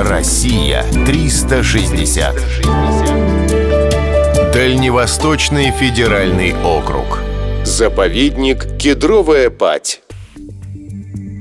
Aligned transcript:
Россия 0.00 0.84
360. 1.06 2.36
Дальневосточный 4.52 5.72
федеральный 5.72 6.54
округ. 6.54 7.18
Заповедник 7.64 8.78
Кедровая 8.78 9.50
Падь. 9.50 10.02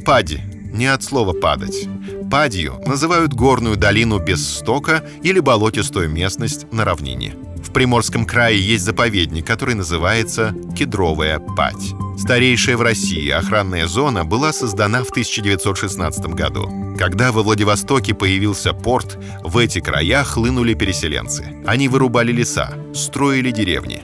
Пади. 0.04 0.42
Не 0.74 0.88
от 0.88 1.04
слова 1.04 1.34
«падать». 1.34 1.88
Падью 2.32 2.82
называют 2.88 3.32
горную 3.32 3.78
долину 3.78 4.18
без 4.18 4.44
стока 4.58 5.04
или 5.22 5.40
болотистую 5.40 6.10
местность 6.10 6.66
на 6.74 6.84
равнине. 6.84 7.36
В 7.64 7.72
Приморском 7.72 8.26
крае 8.26 8.60
есть 8.60 8.86
заповедник, 8.86 9.46
который 9.46 9.76
называется 9.76 10.56
Кедровая 10.76 11.38
Падь. 11.40 11.94
Старейшая 12.18 12.78
в 12.78 12.82
России 12.82 13.30
охранная 13.30 13.88
зона 13.88 14.26
была 14.26 14.52
создана 14.52 15.04
в 15.04 15.10
1916 15.10 16.26
году. 16.28 16.96
Когда 16.98 17.32
во 17.32 17.44
Владивостоке 17.44 18.16
появился 18.16 18.74
порт, 18.74 19.20
в 19.44 19.58
эти 19.58 19.80
края 19.80 20.24
хлынули 20.24 20.74
переселенцы. 20.74 21.46
Они 21.66 21.88
вырубали 21.88 22.32
леса, 22.32 22.74
строили 22.94 23.52
деревни. 23.52 24.02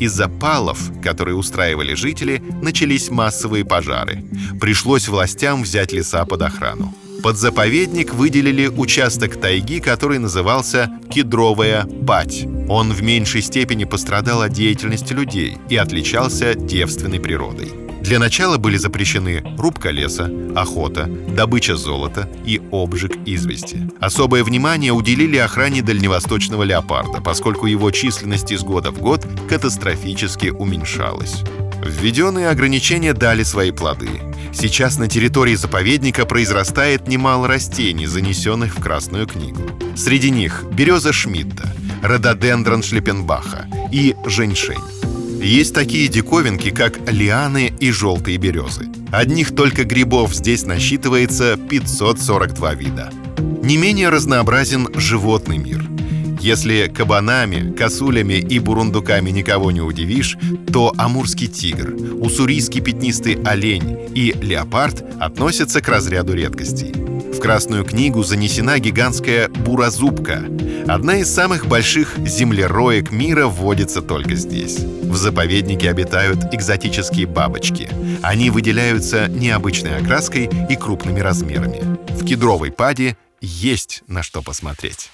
Из-за 0.00 0.28
палов, 0.28 0.80
которые 1.00 1.36
устраивали 1.36 1.94
жители, 1.94 2.42
начались 2.60 3.08
массовые 3.08 3.64
пожары. 3.64 4.24
Пришлось 4.60 5.06
властям 5.06 5.62
взять 5.62 5.92
леса 5.92 6.24
под 6.24 6.42
охрану. 6.42 6.92
Под 7.22 7.38
заповедник 7.38 8.12
выделили 8.12 8.66
участок 8.66 9.40
тайги, 9.40 9.80
который 9.80 10.18
назывался 10.18 10.90
Кедровая 11.08 11.86
Пать. 12.06 12.46
Он 12.68 12.92
в 12.92 13.02
меньшей 13.02 13.42
степени 13.42 13.84
пострадал 13.84 14.42
от 14.42 14.52
деятельности 14.52 15.12
людей 15.12 15.58
и 15.68 15.76
отличался 15.76 16.54
девственной 16.54 17.20
природой. 17.20 17.72
Для 18.04 18.18
начала 18.18 18.58
были 18.58 18.76
запрещены 18.76 19.42
рубка 19.56 19.88
леса, 19.88 20.30
охота, 20.54 21.06
добыча 21.06 21.74
золота 21.74 22.28
и 22.44 22.60
обжиг 22.70 23.12
извести. 23.24 23.88
Особое 23.98 24.44
внимание 24.44 24.92
уделили 24.92 25.38
охране 25.38 25.80
дальневосточного 25.80 26.64
леопарда, 26.64 27.22
поскольку 27.22 27.66
его 27.66 27.90
численность 27.90 28.52
из 28.52 28.62
года 28.62 28.90
в 28.90 28.98
год 28.98 29.26
катастрофически 29.48 30.48
уменьшалась. 30.48 31.44
Введенные 31.82 32.50
ограничения 32.50 33.14
дали 33.14 33.42
свои 33.42 33.70
плоды. 33.70 34.10
Сейчас 34.52 34.98
на 34.98 35.08
территории 35.08 35.54
заповедника 35.54 36.26
произрастает 36.26 37.08
немало 37.08 37.48
растений, 37.48 38.06
занесенных 38.06 38.76
в 38.76 38.82
Красную 38.82 39.26
книгу. 39.26 39.62
Среди 39.96 40.30
них 40.30 40.64
береза 40.72 41.14
Шмидта, 41.14 41.74
рододендрон 42.04 42.82
Шлепенбаха 42.82 43.66
и 43.90 44.14
женьшень. 44.26 44.76
Есть 45.42 45.74
такие 45.74 46.08
диковинки, 46.08 46.70
как 46.70 47.10
лианы 47.10 47.72
и 47.80 47.90
желтые 47.90 48.36
березы. 48.36 48.88
Одних 49.10 49.54
только 49.54 49.84
грибов 49.84 50.34
здесь 50.34 50.64
насчитывается 50.64 51.56
542 51.56 52.74
вида. 52.74 53.10
Не 53.62 53.78
менее 53.78 54.10
разнообразен 54.10 54.88
животный 54.94 55.56
мир. 55.56 55.82
Если 56.40 56.92
кабанами, 56.94 57.72
косулями 57.72 58.34
и 58.34 58.58
бурундуками 58.58 59.30
никого 59.30 59.70
не 59.70 59.80
удивишь, 59.80 60.36
то 60.70 60.92
амурский 60.98 61.46
тигр, 61.46 61.94
уссурийский 62.20 62.82
пятнистый 62.82 63.38
олень 63.44 64.10
и 64.14 64.34
леопард 64.42 65.02
относятся 65.18 65.80
к 65.80 65.88
разряду 65.88 66.34
редкостей. 66.34 66.92
Красную 67.44 67.84
книгу 67.84 68.22
занесена 68.22 68.78
гигантская 68.78 69.50
буразубка. 69.50 70.44
Одна 70.88 71.18
из 71.18 71.30
самых 71.30 71.66
больших 71.66 72.16
землероек 72.26 73.12
мира 73.12 73.48
вводится 73.48 74.00
только 74.00 74.34
здесь. 74.34 74.78
В 74.78 75.14
заповеднике 75.14 75.90
обитают 75.90 76.54
экзотические 76.54 77.26
бабочки. 77.26 77.90
Они 78.22 78.48
выделяются 78.48 79.28
необычной 79.28 79.98
окраской 79.98 80.48
и 80.70 80.74
крупными 80.74 81.20
размерами. 81.20 81.82
В 82.18 82.24
кедровой 82.24 82.72
паде 82.72 83.14
есть 83.42 84.04
на 84.06 84.22
что 84.22 84.40
посмотреть. 84.40 85.10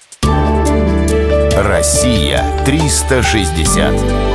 Россия 1.57 2.45
360. 2.63 4.30